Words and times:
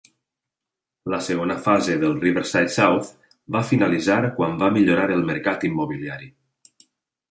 La 1.13 1.19
segona 1.25 1.57
fase 1.65 1.99
de 2.05 2.09
Riverside 2.25 2.73
South 2.77 3.13
va 3.59 3.63
finalitzar 3.75 4.19
quan 4.41 4.61
va 4.67 4.75
millorar 4.83 5.09
el 5.21 5.27
mercat 5.33 5.73
immobiliari. 5.75 6.37